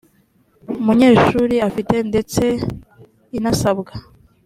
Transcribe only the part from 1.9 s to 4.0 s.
ndetse inasabwa